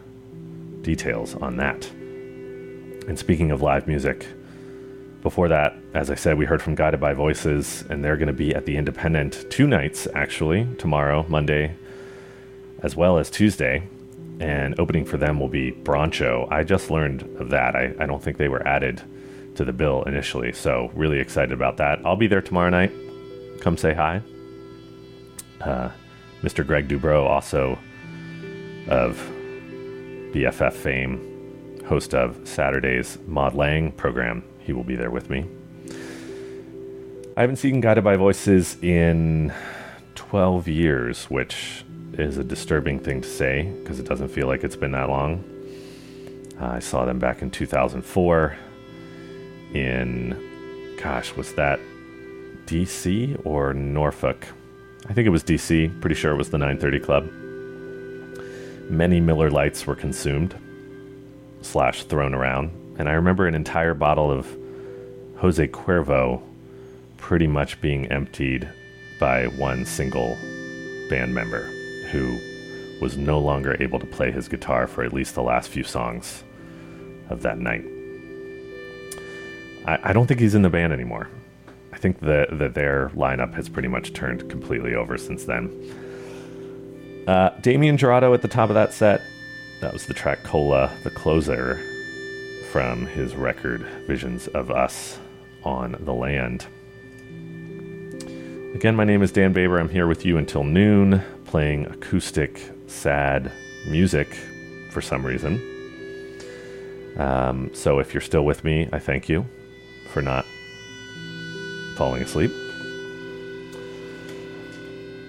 details 0.82 1.36
on 1.36 1.58
that. 1.58 1.86
And 3.08 3.19
speaking 3.19 3.51
of 3.51 3.62
live 3.62 3.88
music, 3.88 4.25
before 5.25 5.49
that, 5.49 5.75
as 5.95 6.11
I 6.11 6.13
said, 6.13 6.38
we 6.38 6.45
heard 6.45 6.61
from 6.61 6.75
Guided 6.75 6.99
by 6.99 7.13
Voices, 7.13 7.83
and 7.89 8.03
they're 8.03 8.15
going 8.15 8.27
to 8.27 8.33
be 8.33 8.53
at 8.53 8.67
the 8.67 8.77
Independent 8.77 9.47
two 9.49 9.65
nights, 9.65 10.07
actually, 10.13 10.67
tomorrow, 10.77 11.25
Monday, 11.27 11.75
as 12.83 12.95
well 12.95 13.17
as 13.17 13.31
Tuesday. 13.31 13.89
And 14.39 14.79
opening 14.79 15.03
for 15.03 15.17
them 15.17 15.39
will 15.39 15.47
be 15.47 15.71
Broncho. 15.71 16.47
I 16.51 16.63
just 16.63 16.91
learned 16.91 17.23
of 17.39 17.49
that. 17.49 17.75
I, 17.75 17.95
I 17.99 18.05
don't 18.05 18.21
think 18.21 18.38
they 18.38 18.49
were 18.49 18.67
added 18.67 19.01
to 19.55 19.65
the 19.65 19.73
bill 19.73 20.03
initially, 20.03 20.53
so 20.53 20.91
really 20.93 21.17
excited 21.17 21.53
about 21.53 21.77
that. 21.77 22.05
I'll 22.05 22.15
be 22.15 22.27
there 22.27 22.43
tomorrow 22.43 22.69
night. 22.69 22.91
Come 23.61 23.77
say 23.77 23.95
hi. 23.95 24.21
Uh, 25.59 25.89
Mr. 26.43 26.63
Greg 26.63 26.88
Dubrow, 26.88 27.25
also 27.25 27.79
of 28.89 29.17
BFF 30.35 30.73
fame, 30.73 31.81
host 31.88 32.13
of 32.13 32.47
Saturday's 32.47 33.17
Maud 33.25 33.55
Lang 33.55 33.91
program. 33.91 34.43
He 34.65 34.73
will 34.73 34.84
be 34.84 34.95
there 34.95 35.12
with 35.12 35.30
me. 35.30 35.45
I 37.38 37.41
haven't 37.41 37.58
seen 37.58 37.82
Guided 37.82 38.04
by 38.04 38.15
Voices 38.15 38.78
in 38.82 39.54
12 40.15 40.67
years, 40.67 41.25
which 41.25 41.86
is 42.13 42.38
a 42.38 42.43
disturbing 42.43 42.99
thing 42.99 43.21
to 43.21 43.28
say 43.28 43.63
because 43.84 43.99
it 43.99 44.08
doesn't 44.08 44.30
feel 44.30 44.47
like 44.47 44.63
it's 44.63 44.75
been 44.75 44.91
that 44.91 45.10
long. 45.10 45.43
Uh, 46.60 46.67
I 46.67 46.80
saw 46.80 47.06
them 47.06 47.19
back 47.19 47.41
in 47.41 47.51
2004 47.51 48.56
in, 49.73 50.95
gosh, 51.01 51.36
was 51.36 51.54
that 51.56 51.80
DC 52.65 53.39
or 53.45 53.73
Norfolk? 53.73 54.47
I 55.08 55.13
think 55.13 55.28
it 55.28 55.32
was 55.32 55.43
DC. 55.43 56.01
Pretty 56.01 56.15
sure 56.15 56.32
it 56.32 56.38
was 56.38 56.49
the 56.49 56.58
930 56.58 56.99
Club. 56.99 57.30
Many 58.89 59.19
Miller 59.19 59.51
Lights 59.51 59.86
were 59.86 59.95
consumed 59.95 60.56
slash 61.62 62.04
thrown 62.04 62.34
around, 62.34 62.71
and 62.97 63.10
I 63.10 63.13
remember 63.13 63.47
an 63.47 63.55
entire 63.55 63.93
bottle 63.93 64.31
of 64.31 64.47
Jose 65.38 65.67
Cuervo 65.67 66.41
pretty 67.17 67.47
much 67.47 67.81
being 67.81 68.08
emptied 68.08 68.69
by 69.19 69.47
one 69.47 69.86
single 69.86 70.38
band 71.10 71.34
member 71.34 71.63
who 72.12 72.39
was 73.01 73.17
no 73.17 73.39
longer 73.39 73.75
able 73.81 73.99
to 73.99 74.05
play 74.05 74.31
his 74.31 74.47
guitar 74.47 74.88
for 74.88 75.03
at 75.03 75.13
least 75.13 75.36
the 75.36 75.43
last 75.43 75.69
few 75.69 75.84
songs 75.84 76.43
of 77.29 77.41
that 77.41 77.58
night. 77.58 77.84
I, 79.86 80.10
I 80.10 80.13
don't 80.13 80.27
think 80.27 80.39
he's 80.39 80.55
in 80.55 80.62
the 80.62 80.69
band 80.69 80.93
anymore. 80.93 81.29
I 81.91 81.97
think 81.97 82.19
that 82.19 82.60
that 82.60 82.73
their 82.73 83.10
lineup 83.10 83.53
has 83.55 83.69
pretty 83.69 83.88
much 83.88 84.13
turned 84.13 84.49
completely 84.49 84.95
over 84.95 85.17
since 85.17 85.45
then. 85.45 85.72
Uh, 87.28 87.49
Damien 87.61 87.97
Jurado 87.97 88.34
at 88.34 88.41
the 88.41 88.47
top 88.47 88.70
of 88.70 88.76
that 88.76 88.93
set. 88.93 89.22
That 89.82 89.93
was 89.93 90.05
the 90.05 90.13
track 90.13 90.43
Kola, 90.43 90.91
the 91.03 91.09
closer 91.09 91.82
from 92.76 93.05
his 93.05 93.38
record 93.38 93.84
Visions 94.05 94.47
of 94.49 94.69
Us 94.69 95.17
on 95.63 95.95
the 96.01 96.11
Land. 96.11 96.67
Again, 98.76 98.97
my 98.97 99.05
name 99.05 99.21
is 99.21 99.32
Dan 99.32 99.53
Baber. 99.53 99.80
I'm 99.80 99.88
here 99.88 100.07
with 100.07 100.26
you 100.26 100.38
until 100.38 100.65
noon, 100.65 101.23
playing 101.45 101.86
acoustic, 101.86 102.61
sad 102.88 103.49
music 103.88 104.28
for 104.91 104.99
some 105.01 105.26
reason. 105.26 105.53
Um, 107.15 107.73
so 107.73 107.99
if 107.99 108.13
you're 108.13 108.19
still 108.19 108.43
with 108.43 108.65
me, 108.65 108.89
I 108.91 108.99
thank 108.99 109.30
you 109.30 109.45
for 110.11 110.21
not 110.21 110.45
falling 111.95 112.23
asleep. 112.23 112.51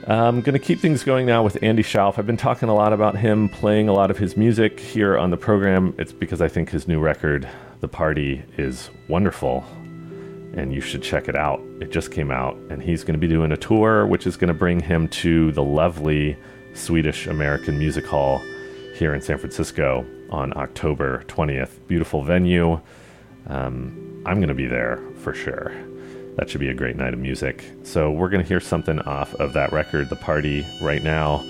I'm 0.08 0.40
going 0.40 0.52
to 0.52 0.60
keep 0.60 0.78
things 0.78 1.02
going 1.02 1.26
now 1.26 1.42
with 1.42 1.60
Andy 1.62 1.82
Shauf. 1.82 2.16
I've 2.16 2.26
been 2.26 2.36
talking 2.36 2.68
a 2.68 2.74
lot 2.74 2.92
about 2.92 3.16
him, 3.16 3.48
playing 3.48 3.88
a 3.88 3.92
lot 3.92 4.10
of 4.10 4.18
his 4.18 4.36
music 4.36 4.78
here 4.78 5.18
on 5.18 5.30
the 5.30 5.36
program. 5.36 5.94
It's 5.98 6.12
because 6.12 6.40
I 6.40 6.46
think 6.46 6.70
his 6.70 6.86
new 6.86 7.00
record, 7.00 7.48
The 7.80 7.88
Party, 7.88 8.44
is 8.56 8.90
wonderful 9.08 9.64
and 10.54 10.72
you 10.72 10.80
should 10.80 11.02
check 11.02 11.28
it 11.28 11.34
out. 11.34 11.60
It 11.80 11.90
just 11.90 12.10
came 12.10 12.30
out, 12.30 12.56
and 12.70 12.82
he's 12.82 13.04
going 13.04 13.12
to 13.12 13.18
be 13.18 13.28
doing 13.28 13.52
a 13.52 13.56
tour, 13.56 14.06
which 14.06 14.26
is 14.26 14.36
going 14.36 14.48
to 14.48 14.54
bring 14.54 14.80
him 14.80 15.06
to 15.08 15.52
the 15.52 15.62
lovely 15.62 16.36
Swedish 16.72 17.26
American 17.26 17.78
Music 17.78 18.06
Hall 18.06 18.38
here 18.94 19.12
in 19.12 19.20
San 19.20 19.36
Francisco 19.36 20.06
on 20.30 20.56
October 20.56 21.24
20th. 21.28 21.86
Beautiful 21.88 22.22
venue. 22.22 22.80
Um, 23.48 24.22
I'm 24.24 24.36
going 24.36 24.48
to 24.48 24.54
be 24.54 24.66
there 24.66 24.98
for 25.16 25.34
sure. 25.34 25.74
That 26.36 26.48
should 26.50 26.60
be 26.60 26.68
a 26.68 26.74
great 26.74 26.96
night 26.96 27.14
of 27.14 27.18
music. 27.18 27.64
So, 27.82 28.10
we're 28.10 28.28
going 28.28 28.42
to 28.42 28.48
hear 28.48 28.60
something 28.60 29.00
off 29.00 29.34
of 29.34 29.54
that 29.54 29.72
record, 29.72 30.10
The 30.10 30.16
Party, 30.16 30.66
right 30.80 31.02
now. 31.02 31.42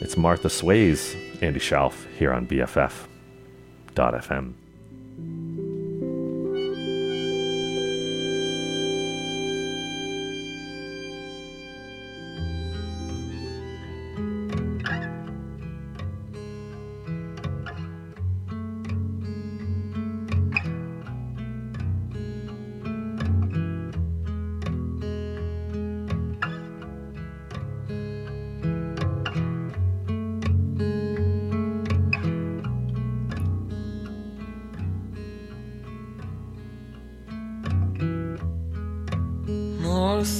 It's 0.00 0.16
Martha 0.16 0.50
Sways, 0.50 1.16
Andy 1.40 1.60
Shauf, 1.60 2.06
here 2.18 2.32
on 2.32 2.46
BFF.fm. 2.46 3.08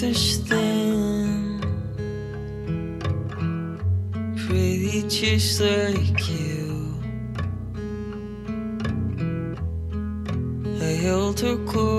North 0.03 0.17
is 0.17 0.39
thin, 0.49 1.61
pretty 4.37 5.03
just 5.09 5.61
like 5.61 6.29
you. 6.29 7.01
I 10.81 10.93
held 11.05 11.39
her 11.41 11.57
close, 11.67 11.92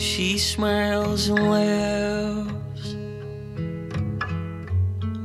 She 0.00 0.38
smiles 0.38 1.28
and 1.28 1.50
laughs, 1.50 2.94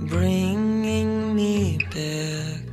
bringing 0.10 1.34
me 1.34 1.78
back. 1.78 2.68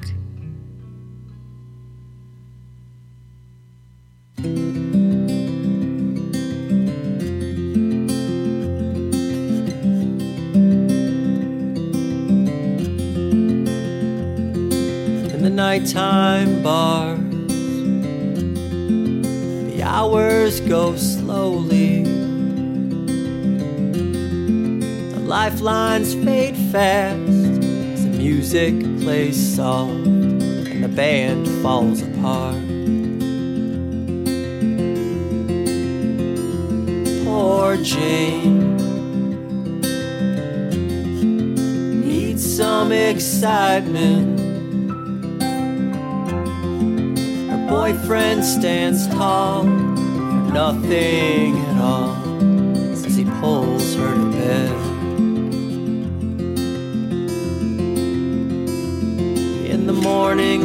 In 15.33 15.43
the 15.43 15.51
nighttime 15.51 16.63
bars, 16.65 17.21
the 19.71 19.83
hours 19.85 20.61
go. 20.63 20.97
Lifelines 25.45 26.15
fade 26.15 26.57
fast 26.71 27.19
as 27.19 28.05
the 28.05 28.15
music 28.17 28.79
plays 29.01 29.57
soft 29.57 29.91
and 29.91 30.85
the 30.85 30.89
band 30.89 31.49
falls 31.61 32.01
apart. 32.01 32.63
Poor 37.25 37.77
Jane 37.79 38.77
needs 42.03 42.57
some 42.57 42.93
excitement. 42.93 44.39
Her 47.51 47.67
boyfriend 47.69 48.45
stands 48.45 49.09
tall 49.09 49.63
for 49.63 50.53
nothing 50.53 51.59
at 51.59 51.83
all 51.83 52.15
as 52.93 53.17
he 53.17 53.25
pulls 53.41 53.97
her 53.97 54.15
to 54.15 54.31
bed. 54.31 54.82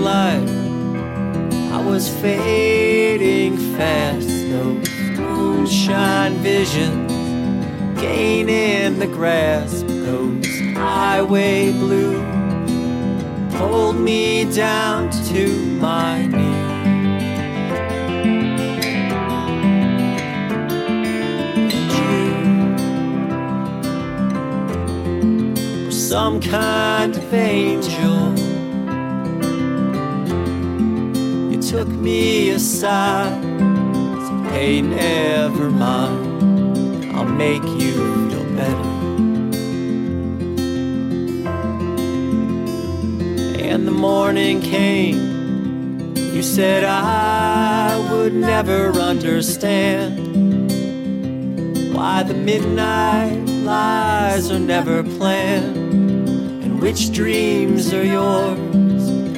I 0.06 1.82
was 1.84 2.08
fading 2.22 3.58
fast. 3.76 4.28
Those 4.50 4.90
moonshine 5.18 6.36
visions 6.36 7.12
gaining 8.00 9.00
the 9.00 9.08
grasp. 9.08 9.88
Those 9.88 10.46
highway 10.76 11.72
blues 11.72 12.22
hold 13.56 13.96
me 13.98 14.46
down 14.54 15.10
to 15.30 15.48
my 15.82 16.28
knees. 16.28 16.78
Some 26.10 26.40
kind 26.40 27.16
of 27.16 27.34
angel. 27.34 28.37
Me 31.98 32.50
aside. 32.52 33.42
said, 33.42 34.52
Hey, 34.52 34.82
never 34.82 35.70
mind. 35.70 37.16
I'll 37.16 37.26
make 37.26 37.64
you 37.64 37.94
feel 38.30 38.44
better. 38.56 38.90
And 43.64 43.88
the 43.88 43.92
morning 43.92 44.62
came. 44.62 46.16
You 46.16 46.44
said 46.44 46.84
I 46.84 47.98
would 48.12 48.34
never 48.34 48.92
understand 48.92 50.28
why 51.96 52.22
the 52.22 52.36
midnight 52.36 53.44
lies 53.66 54.52
are 54.52 54.60
never 54.60 55.02
planned, 55.04 55.76
and 56.64 56.80
which 56.80 57.12
dreams 57.12 57.92
are 57.92 58.04
yours 58.04 58.60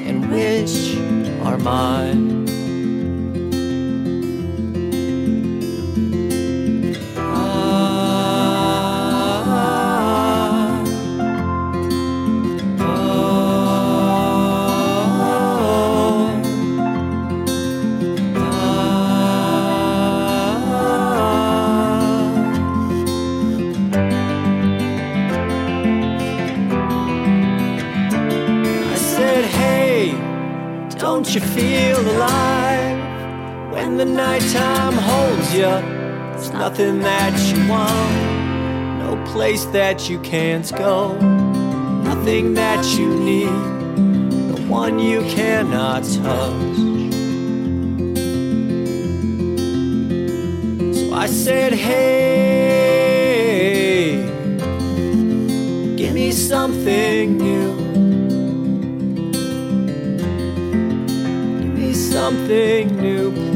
and 0.08 0.30
which 0.30 0.98
are 1.46 1.58
mine. 1.58 2.39
You 31.40 31.46
feel 31.48 32.00
alive 32.00 33.72
when 33.72 33.98
the 33.98 34.06
nighttime 34.06 34.94
holds 34.94 35.54
you? 35.54 35.62
There's 35.62 36.52
nothing 36.52 37.00
that 37.00 37.34
you 37.50 37.68
want, 37.70 39.00
no 39.00 39.16
place 39.32 39.64
that 39.66 40.10
you 40.10 40.20
can't 40.20 40.70
go, 40.76 41.18
nothing 42.04 42.56
that 42.56 42.86
you 42.98 43.08
need, 43.20 43.48
the 44.54 44.62
one 44.68 45.00
you 45.00 45.22
cannot 45.22 46.04
touch. 46.04 46.78
So 50.96 51.14
I 51.14 51.28
said, 51.28 51.74
hey, 51.74 52.16
give 55.96 56.14
me 56.14 56.32
something 56.32 57.38
new. 57.38 57.89
Something 62.20 62.98
new, 62.98 63.49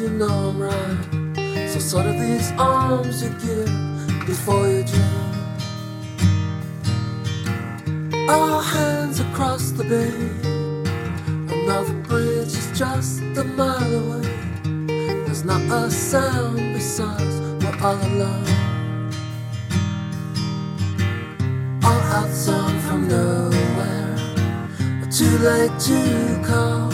you 0.00 0.08
know 0.08 0.50
I'm 0.50 0.58
right. 0.58 1.68
So 1.68 1.78
sort 1.78 2.06
of 2.06 2.18
these 2.18 2.50
arms 2.52 3.22
you 3.22 3.28
give 3.28 4.26
before 4.26 4.66
you 4.66 4.82
dream. 4.84 5.26
Our 8.28 8.62
hands 8.62 9.20
across 9.20 9.72
the 9.72 9.84
bay. 9.84 10.14
Another 11.54 11.92
bridge 12.08 12.48
is 12.48 12.78
just 12.78 13.20
a 13.36 13.44
mile 13.44 13.94
away. 13.94 14.22
There's 15.26 15.44
not 15.44 15.60
a 15.70 15.90
sound 15.90 16.72
besides 16.72 17.40
we're 17.62 17.78
all 17.82 18.00
alone. 18.10 18.46
All 21.84 22.02
outside 22.18 22.80
from 22.82 23.08
nowhere 23.08 23.50
too 25.10 25.38
late 25.38 25.78
to 25.80 26.42
call. 26.46 26.89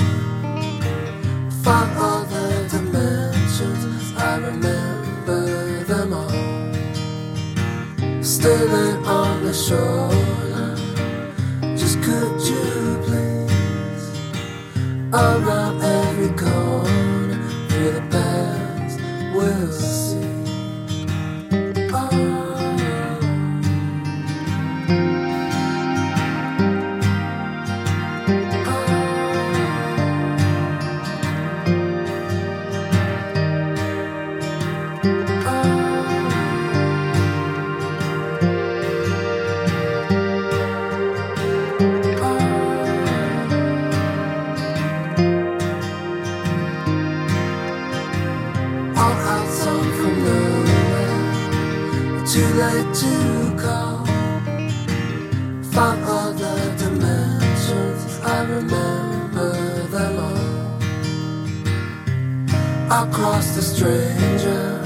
I 62.89 63.09
crossed 63.13 63.57
the 63.57 63.63
stranger. 63.63 64.81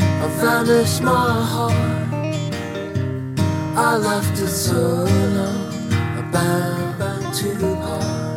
I 0.00 0.28
vanished 0.40 1.00
my 1.02 1.42
heart. 1.52 1.72
I 3.76 3.96
left 3.96 4.40
it 4.42 4.48
so 4.48 5.04
long, 5.36 5.92
abandoned 6.18 7.32
to 7.34 7.76
part. 7.76 8.27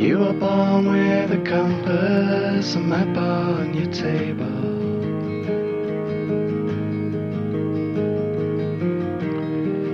You 0.00 0.18
were 0.20 0.32
born 0.32 0.86
with 0.88 1.30
a 1.30 1.42
compass, 1.44 2.74
a 2.74 2.80
map 2.80 3.14
on 3.18 3.74
your 3.74 3.92
table. 3.92 4.46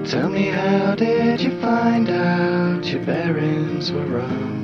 Tell 0.07 0.29
me, 0.29 0.47
how 0.47 0.95
did 0.95 1.41
you 1.41 1.61
find 1.61 2.09
out 2.09 2.87
your 2.87 3.05
bearings 3.05 3.91
were 3.91 4.07
wrong? 4.07 4.63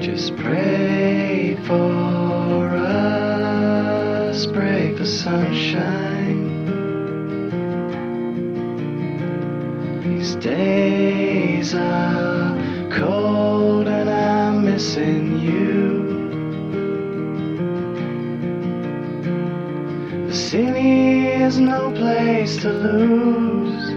Just 0.00 0.36
pray 0.36 1.58
for 1.66 2.68
us, 2.76 4.46
pray 4.46 4.96
for 4.96 5.04
sunshine. 5.04 6.39
These 10.30 10.44
days 10.44 11.74
are 11.74 12.56
cold 12.92 13.88
and 13.88 14.08
I'm 14.08 14.64
missing 14.64 15.40
you. 15.40 16.04
The 20.28 20.32
city 20.32 21.26
is 21.26 21.58
no 21.58 21.90
place 21.90 22.58
to 22.58 22.70
lose. 22.70 23.90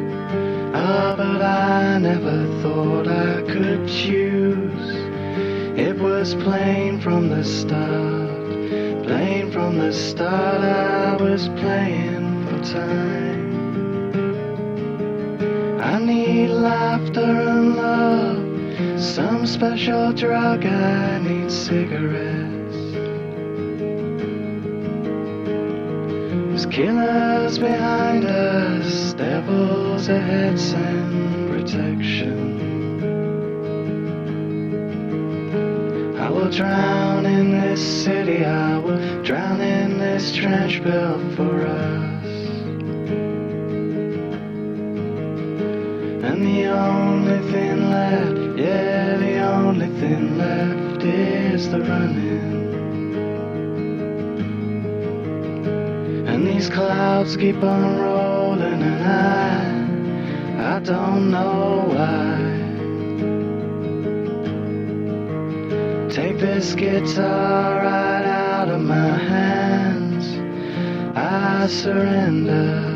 Ah, 0.73 1.13
but 1.15 1.39
I 1.43 1.99
never 1.99 2.47
thought 2.63 3.07
I 3.07 3.43
could 3.43 3.87
choose. 3.87 4.89
It 5.77 5.99
was 5.99 6.33
plain 6.33 6.99
from 6.99 7.29
the 7.29 7.43
start, 7.43 8.49
plain 9.05 9.51
from 9.51 9.77
the 9.77 9.93
start. 9.93 10.63
I 10.63 11.15
was 11.15 11.47
playing 11.49 12.47
for 12.47 12.73
time. 12.73 13.32
Some 19.13 19.45
special 19.45 20.11
drug. 20.11 20.65
I 20.65 21.19
need 21.19 21.51
cigarettes. 21.51 22.77
There's 26.49 26.65
killers 26.65 27.59
behind 27.59 28.25
us, 28.25 29.13
devils 29.13 30.09
ahead, 30.09 30.59
send 30.59 31.51
protection. 31.51 32.59
I 36.19 36.29
will 36.31 36.49
drown 36.49 37.27
in 37.27 37.51
this 37.51 38.03
city, 38.03 38.43
I 38.43 38.79
will 38.79 39.21
drown 39.21 39.61
in 39.61 39.99
this 39.99 40.35
trench 40.35 40.81
built 40.81 41.35
for 41.35 41.67
us. 41.67 41.92
Is 51.63 51.69
the 51.71 51.79
running. 51.79 52.75
And 56.27 56.47
these 56.47 56.69
clouds 56.69 57.37
keep 57.37 57.61
on 57.63 57.99
rolling, 57.99 58.81
and 58.81 59.03
I, 60.61 60.75
I 60.75 60.79
don't 60.79 61.31
know 61.31 61.85
why. 61.93 62.51
Take 66.09 66.37
this 66.39 66.75
guitar 66.75 67.83
right 67.83 68.25
out 68.25 68.69
of 68.69 68.81
my 68.81 69.17
hands. 69.17 70.25
I 71.15 71.67
surrender. 71.67 72.91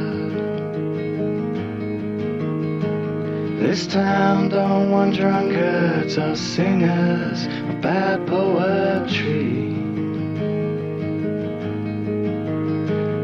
This 3.60 3.88
town 3.88 4.50
don't 4.50 4.92
want 4.92 5.16
drunkards 5.16 6.18
or 6.18 6.36
singers 6.36 7.48
bad 7.82 8.26
poetry. 8.28 9.74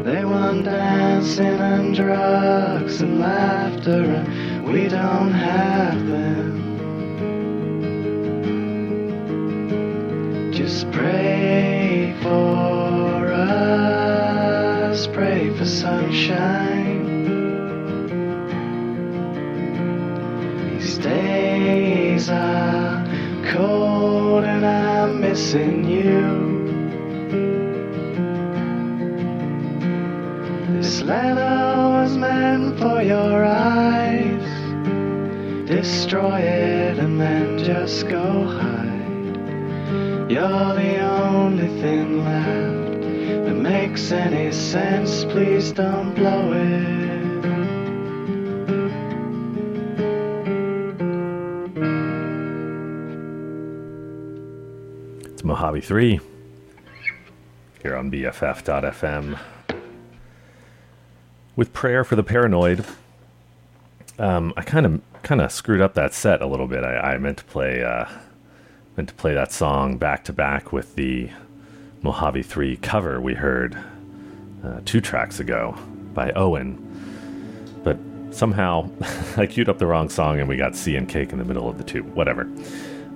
They 0.04 0.24
want 0.24 0.64
dancing 0.64 1.46
and 1.46 1.94
drugs 1.94 3.00
and 3.00 3.18
laughter, 3.20 4.04
and 4.04 4.64
we 4.64 4.88
don't 4.88 5.32
have 5.32 6.06
them. 6.06 6.62
Just 10.52 10.90
pray 10.92 12.14
for 12.22 13.32
us, 13.32 15.06
pray 15.08 15.50
for 15.56 15.64
sunshine. 15.64 16.74
Cold 22.24 22.30
and 22.30 22.30
I'm 22.30 22.63
missing 25.34 25.84
you. 25.84 26.30
This 30.76 31.02
letter 31.02 31.88
was 31.96 32.16
meant 32.16 32.78
for 32.78 33.02
your 33.02 33.44
eyes. 33.44 34.48
Destroy 35.66 36.38
it 36.38 36.98
and 37.00 37.20
then 37.20 37.58
just 37.58 38.06
go 38.06 38.44
hide. 38.46 40.30
You're 40.30 40.72
the 40.82 41.00
only 41.00 41.66
thing 41.82 42.24
left 42.24 43.02
that 43.44 43.56
makes 43.56 44.12
any 44.12 44.52
sense. 44.52 45.24
Please 45.24 45.72
don't 45.72 46.14
blow 46.14 46.52
it. 46.52 47.03
It's 55.84 55.90
Mojave 55.90 56.18
3 56.18 56.20
here 57.82 57.94
on 57.94 58.10
BFF.fm. 58.10 59.38
with 61.56 61.74
prayer 61.74 62.04
for 62.04 62.16
the 62.16 62.22
paranoid. 62.22 62.86
Um, 64.18 64.54
I 64.56 64.62
kind 64.62 64.86
of 64.86 65.02
kind 65.22 65.42
of 65.42 65.52
screwed 65.52 65.82
up 65.82 65.92
that 65.92 66.14
set 66.14 66.40
a 66.40 66.46
little 66.46 66.66
bit. 66.66 66.84
I, 66.84 67.12
I 67.12 67.18
meant 67.18 67.36
to 67.36 67.44
play 67.44 67.84
uh, 67.84 68.06
meant 68.96 69.10
to 69.10 69.14
play 69.14 69.34
that 69.34 69.52
song 69.52 69.98
back 69.98 70.24
to 70.24 70.32
back 70.32 70.72
with 70.72 70.94
the 70.94 71.28
Mojave 72.00 72.44
Three 72.44 72.78
cover 72.78 73.20
we 73.20 73.34
heard 73.34 73.76
uh, 74.64 74.80
two 74.86 75.02
tracks 75.02 75.38
ago 75.38 75.76
by 76.14 76.32
Owen, 76.32 76.78
but 77.84 77.98
somehow 78.34 78.88
I 79.36 79.44
queued 79.44 79.68
up 79.68 79.76
the 79.76 79.86
wrong 79.86 80.08
song 80.08 80.40
and 80.40 80.48
we 80.48 80.56
got 80.56 80.76
Sea 80.76 80.96
and 80.96 81.06
Cake 81.06 81.32
in 81.32 81.38
the 81.38 81.44
middle 81.44 81.68
of 81.68 81.76
the 81.76 81.84
two. 81.84 82.04
Whatever. 82.04 82.50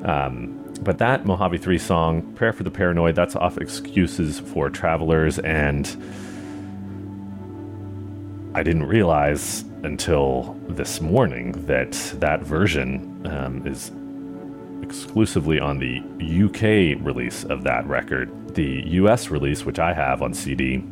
Um, 0.05 0.68
but 0.83 0.99
that 0.99 1.27
Mojave 1.27 1.59
3 1.59 1.79
song, 1.79 2.23
Prayer 2.35 2.53
for 2.53 2.63
the 2.63 2.71
Paranoid, 2.71 3.15
that's 3.15 3.37
off 3.37 3.59
Excuses 3.59 4.41
for 4.41 4.71
Travelers, 4.71 5.39
and 5.39 5.87
I 8.55 8.63
didn't 8.63 8.87
realize 8.87 9.65
until 9.83 10.57
this 10.69 11.01
morning 11.01 11.53
that 11.67 11.93
that 12.19 12.43
version 12.43 13.27
um, 13.27 13.67
is 13.67 13.93
exclusively 14.83 15.61
on 15.61 15.79
the 15.79 15.99
UK 16.45 17.05
release 17.05 17.45
of 17.45 17.63
that 17.65 17.87
record. 17.87 18.55
The 18.55 18.83
US 18.87 19.29
release, 19.29 19.65
which 19.65 19.79
I 19.79 19.93
have 19.93 20.23
on 20.23 20.33
CD, 20.35 20.83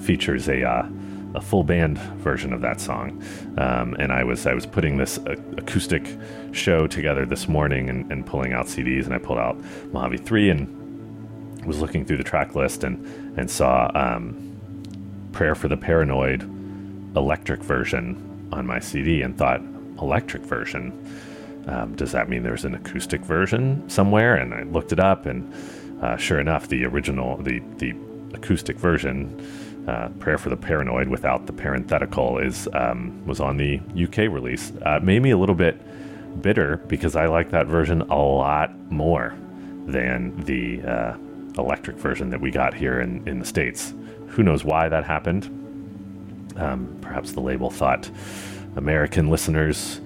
features 0.00 0.48
a 0.48 0.68
uh, 0.68 0.88
a 1.34 1.40
full 1.40 1.64
band 1.64 1.98
version 1.98 2.52
of 2.52 2.60
that 2.60 2.80
song. 2.80 3.22
Um, 3.58 3.94
and 3.94 4.12
I 4.12 4.24
was 4.24 4.46
I 4.46 4.54
was 4.54 4.66
putting 4.66 4.96
this 4.96 5.18
uh, 5.18 5.36
acoustic 5.56 6.06
show 6.52 6.86
together 6.86 7.24
this 7.24 7.48
morning 7.48 7.88
and, 7.88 8.10
and, 8.12 8.26
pulling 8.26 8.52
out 8.52 8.66
CDs, 8.66 9.06
and 9.06 9.14
I 9.14 9.18
pulled 9.18 9.38
out 9.38 9.56
Mojave 9.92 10.18
Three 10.18 10.50
and 10.50 11.64
was 11.64 11.80
looking 11.80 12.04
through 12.04 12.18
the 12.18 12.24
track 12.24 12.54
list 12.54 12.84
and 12.84 13.04
and 13.38 13.50
saw 13.50 13.90
um, 13.94 14.48
Prayer 15.32 15.54
for 15.54 15.68
the 15.68 15.76
Paranoid 15.76 16.42
electric 17.16 17.62
version 17.62 18.48
on 18.52 18.66
my 18.66 18.78
CD, 18.78 19.22
and 19.22 19.36
thought 19.36 19.60
electric 20.00 20.42
version. 20.42 20.92
Um, 21.66 21.94
does 21.94 22.12
that 22.12 22.28
mean 22.28 22.42
there's 22.42 22.64
an 22.64 22.74
acoustic 22.74 23.22
version 23.22 23.88
somewhere? 23.88 24.34
And 24.34 24.52
I 24.52 24.64
looked 24.64 24.92
it 24.92 25.00
up, 25.00 25.26
and 25.26 25.52
uh, 26.02 26.16
sure 26.16 26.40
enough, 26.40 26.68
the 26.68 26.84
original, 26.84 27.36
the 27.38 27.60
the 27.78 27.94
acoustic 28.34 28.76
version 28.76 29.40
uh, 29.88 30.08
Prayer 30.20 30.38
for 30.38 30.48
the 30.48 30.56
Paranoid 30.56 31.08
without 31.08 31.46
the 31.46 31.52
parenthetical 31.52 32.38
is 32.38 32.68
um, 32.72 33.24
was 33.26 33.40
on 33.40 33.56
the 33.56 33.80
UK 34.00 34.18
release. 34.18 34.72
Uh, 34.82 35.00
made 35.02 35.22
me 35.22 35.30
a 35.30 35.36
little 35.36 35.54
bit 35.54 35.80
bitter 36.40 36.78
because 36.86 37.16
I 37.16 37.26
like 37.26 37.50
that 37.50 37.66
version 37.66 38.02
a 38.02 38.16
lot 38.16 38.74
more 38.90 39.34
than 39.86 40.40
the 40.44 40.82
uh, 40.82 41.16
electric 41.58 41.96
version 41.96 42.30
that 42.30 42.40
we 42.40 42.50
got 42.50 42.74
here 42.74 43.00
in, 43.00 43.26
in 43.26 43.38
the 43.38 43.44
States. 43.44 43.92
Who 44.28 44.42
knows 44.42 44.64
why 44.64 44.88
that 44.88 45.04
happened? 45.04 45.46
Um, 46.56 46.96
perhaps 47.00 47.32
the 47.32 47.40
label 47.40 47.70
thought 47.70 48.10
American 48.76 49.30
listeners 49.30 50.00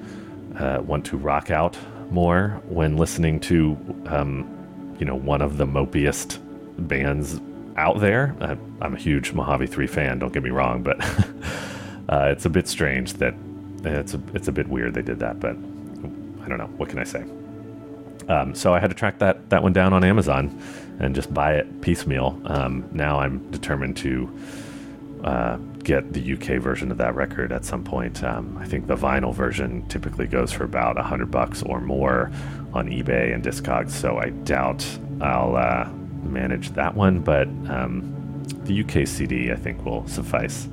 uh, 0.58 0.80
want 0.84 1.04
to 1.06 1.16
rock 1.16 1.50
out 1.50 1.76
more 2.10 2.60
when 2.68 2.96
listening 2.96 3.40
to, 3.40 3.76
um, 4.06 4.96
you 4.98 5.04
know, 5.04 5.14
one 5.14 5.42
of 5.42 5.58
the 5.58 5.66
mopiest 5.66 6.40
bands 6.78 7.40
out 7.76 8.00
there. 8.00 8.34
Uh, 8.40 8.56
I'm 8.80 8.94
a 8.94 8.98
huge 8.98 9.32
Mojave 9.32 9.66
3 9.66 9.86
fan, 9.86 10.18
don't 10.18 10.32
get 10.32 10.42
me 10.42 10.50
wrong, 10.50 10.82
but 10.82 11.00
uh, 12.08 12.28
it's 12.30 12.44
a 12.44 12.50
bit 12.50 12.68
strange 12.68 13.14
that 13.14 13.34
it's 13.84 14.14
a, 14.14 14.20
it's 14.34 14.48
a 14.48 14.52
bit 14.52 14.68
weird 14.68 14.94
they 14.94 15.02
did 15.02 15.18
that, 15.20 15.38
but 15.38 15.56
I 16.44 16.48
don't 16.48 16.58
know. 16.58 16.70
What 16.76 16.88
can 16.88 16.98
I 16.98 17.04
say? 17.04 17.24
Um, 18.28 18.54
so 18.54 18.74
I 18.74 18.80
had 18.80 18.90
to 18.90 18.96
track 18.96 19.18
that, 19.18 19.50
that 19.50 19.62
one 19.62 19.72
down 19.72 19.92
on 19.92 20.02
Amazon 20.02 20.60
and 20.98 21.14
just 21.14 21.32
buy 21.32 21.54
it 21.54 21.80
piecemeal. 21.80 22.40
Um, 22.46 22.88
now 22.92 23.20
I'm 23.20 23.50
determined 23.50 23.96
to 23.98 24.30
uh, 25.22 25.56
get 25.82 26.12
the 26.12 26.34
UK 26.34 26.60
version 26.60 26.90
of 26.90 26.98
that 26.98 27.14
record 27.14 27.52
at 27.52 27.64
some 27.64 27.84
point. 27.84 28.22
Um, 28.24 28.58
I 28.58 28.66
think 28.66 28.86
the 28.86 28.96
vinyl 28.96 29.34
version 29.34 29.86
typically 29.88 30.26
goes 30.26 30.52
for 30.52 30.64
about 30.64 30.98
a 30.98 31.02
hundred 31.02 31.30
bucks 31.30 31.62
or 31.62 31.80
more 31.80 32.30
on 32.72 32.88
eBay 32.88 33.34
and 33.34 33.42
Discogs, 33.42 33.90
so 33.90 34.18
I 34.18 34.30
doubt 34.30 34.86
I'll 35.20 35.56
uh, 35.56 35.88
manage 36.22 36.70
that 36.70 36.94
one, 36.94 37.20
but 37.20 37.48
um, 37.68 38.44
the 38.64 38.82
UK 38.82 39.06
CD 39.06 39.52
I 39.52 39.56
think 39.56 39.84
will 39.84 40.06
suffice. 40.08 40.68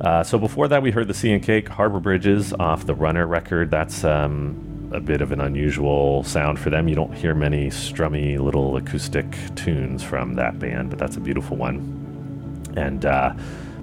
Uh, 0.00 0.22
so 0.22 0.38
before 0.38 0.68
that, 0.68 0.82
we 0.82 0.90
heard 0.90 1.08
the 1.08 1.14
Sea 1.14 1.32
and 1.32 1.42
Cake 1.42 1.68
Harbor 1.68 2.00
Bridges 2.00 2.52
off 2.52 2.84
the 2.84 2.94
Runner 2.94 3.26
record. 3.26 3.70
That's 3.70 4.04
um, 4.04 4.90
a 4.92 5.00
bit 5.00 5.20
of 5.20 5.32
an 5.32 5.40
unusual 5.40 6.22
sound 6.22 6.58
for 6.58 6.70
them. 6.70 6.86
You 6.88 6.94
don't 6.94 7.14
hear 7.14 7.34
many 7.34 7.68
strummy 7.68 8.38
little 8.38 8.76
acoustic 8.76 9.36
tunes 9.54 10.02
from 10.02 10.34
that 10.34 10.58
band, 10.58 10.90
but 10.90 10.98
that's 10.98 11.16
a 11.16 11.20
beautiful 11.20 11.56
one. 11.56 12.72
And 12.76 13.06
uh, 13.06 13.34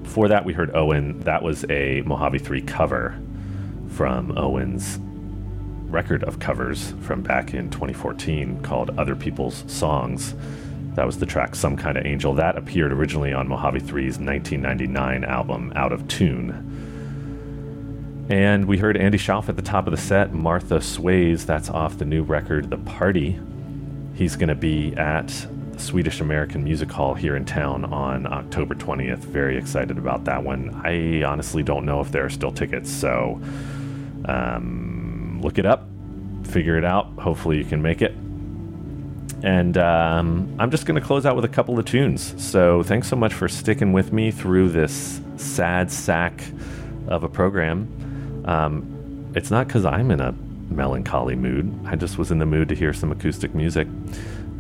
before 0.04 0.28
that, 0.28 0.46
we 0.46 0.54
heard 0.54 0.76
Owen. 0.76 1.20
That 1.22 1.42
was 1.42 1.66
a 1.70 2.02
Mojave 2.02 2.40
3 2.40 2.62
cover 2.62 3.20
from 3.90 4.38
Owen's 4.38 5.00
record 5.94 6.24
of 6.24 6.40
covers 6.40 6.94
from 7.02 7.22
back 7.22 7.54
in 7.54 7.70
2014 7.70 8.62
called 8.64 8.90
Other 8.98 9.16
People's 9.16 9.64
Songs. 9.68 10.34
That 10.96 11.06
was 11.06 11.20
the 11.20 11.26
track 11.26 11.56
Some 11.56 11.78
Kind 11.78 11.98
of 11.98 12.06
Angel. 12.06 12.34
That 12.34 12.58
appeared 12.58 12.92
originally 12.92 13.32
on 13.32 13.48
Mojave 13.48 13.80
3's 13.80 14.18
1999 14.18 15.24
album 15.24 15.72
Out 15.76 15.92
of 15.92 16.08
Tune. 16.08 18.26
And 18.30 18.66
we 18.66 18.78
heard 18.78 18.98
Andy 18.98 19.20
Shauf 19.20 19.50
at 19.50 19.56
the 19.56 19.62
top 19.62 19.86
of 19.86 19.92
the 19.92 19.98
set, 19.98 20.34
Martha 20.34 20.82
Sways. 20.82 21.46
That's 21.46 21.70
off 21.70 22.00
the 22.00 22.06
new 22.06 22.24
record, 22.24 22.72
The 22.72 22.78
Party. 22.78 23.40
He's 24.16 24.36
going 24.36 24.50
to 24.50 24.56
be 24.56 24.96
at 24.96 25.28
the 25.74 25.80
Swedish 25.80 26.22
American 26.22 26.64
Music 26.64 26.92
Hall 26.92 27.14
here 27.14 27.36
in 27.36 27.46
town 27.46 27.86
on 27.86 28.26
October 28.26 28.74
20th. 28.74 29.20
Very 29.20 29.58
excited 29.58 29.98
about 29.98 30.26
that 30.26 30.44
one. 30.44 30.82
I 30.84 31.24
honestly 31.24 31.62
don't 31.62 31.86
know 31.86 32.00
if 32.00 32.12
there 32.12 32.26
are 32.26 32.30
still 32.30 32.52
tickets, 32.52 32.90
so 32.90 33.40
um, 34.26 34.93
look 35.44 35.58
it 35.58 35.66
up, 35.66 35.88
figure 36.44 36.78
it 36.78 36.86
out. 36.86 37.08
Hopefully, 37.20 37.58
you 37.58 37.66
can 37.66 37.82
make 37.82 38.02
it. 38.02 38.14
And 39.44 39.78
um, 39.78 40.56
I'm 40.58 40.72
just 40.72 40.86
going 40.86 41.00
to 41.00 41.06
close 41.06 41.26
out 41.26 41.36
with 41.36 41.44
a 41.44 41.50
couple 41.50 41.78
of 41.78 41.86
tunes. 41.86 42.34
So, 42.42 42.82
thanks 42.84 43.08
so 43.08 43.16
much 43.16 43.34
for 43.34 43.48
sticking 43.48 43.92
with 43.92 44.14
me 44.14 44.32
through 44.32 44.70
this 44.70 45.22
sad 45.38 45.92
sack 45.92 46.44
of 47.08 47.24
a 47.24 47.30
program. 47.30 48.44
Um, 48.46 49.32
it's 49.36 49.52
not 49.52 49.68
because 49.68 49.86
I'm 49.86 50.12
in 50.12 50.22
a 50.22 50.34
melancholy 50.70 51.36
mood. 51.36 51.74
I 51.86 51.96
just 51.96 52.18
was 52.18 52.32
in 52.32 52.40
the 52.40 52.46
mood 52.46 52.70
to 52.70 52.76
hear 52.76 52.94
some 52.94 53.12
acoustic 53.12 53.54
music. 53.54 53.88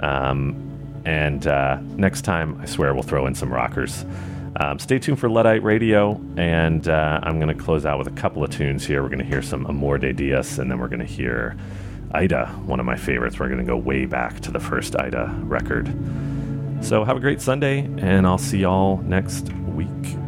Um, 0.02 1.02
and 1.06 1.48
uh, 1.48 1.80
next 1.96 2.22
time, 2.22 2.60
I 2.62 2.66
swear 2.66 2.94
we'll 2.94 3.04
throw 3.04 3.26
in 3.28 3.36
some 3.36 3.52
rockers. 3.52 4.06
Um, 4.56 4.78
stay 4.78 4.99
tuned 4.99 5.20
for 5.20 5.30
Luddite 5.30 5.64
Radio, 5.64 6.22
and 6.38 6.88
uh, 6.88 7.20
I'm 7.24 7.39
going 7.39 7.56
to 7.56 7.62
close 7.64 7.86
out 7.86 7.97
with 7.97 8.08
a 8.08 8.12
couple 8.12 8.43
of 8.43 8.51
tunes 8.51 8.86
here. 8.86 9.01
We're 9.01 9.10
going 9.10 9.20
to 9.20 9.26
hear 9.26 9.41
some 9.41 9.66
Amor 9.66 9.97
de 9.97 10.14
Dias, 10.14 10.60
and 10.60 10.70
then 10.70 10.80
we're 10.80 10.89
going 10.89 10.99
to 10.99 11.06
hear 11.06 11.58
Ida, 12.12 12.45
one 12.66 12.80
of 12.80 12.86
my 12.86 12.95
favorites. 12.95 13.39
We're 13.39 13.47
going 13.47 13.60
to 13.60 13.66
go 13.66 13.78
way 13.78 14.06
back 14.06 14.39
to 14.41 14.51
the 14.51 14.60
first 14.60 14.95
Ida 14.95 15.36
record. 15.43 15.88
So 16.82 17.04
have 17.04 17.18
a 17.18 17.20
great 17.20 17.41
Sunday, 17.41 17.80
and 17.97 18.28
I'll 18.28 18.38
see 18.38 18.60
y'all 18.60 18.97
next 18.97 19.51
week. 19.54 20.23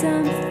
something 0.00 0.49